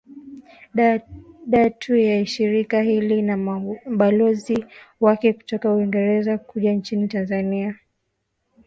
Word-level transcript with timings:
da 1.45 1.69
tu 1.69 1.95
ya 1.95 2.25
shirika 2.25 2.81
hili 2.81 3.21
na 3.21 3.37
mabalozi 3.37 4.65
wake 4.99 5.33
kutoka 5.33 5.73
uingereza 5.73 6.37
kuja 6.37 6.73
nchini 6.73 7.07
tanzania 7.07 7.75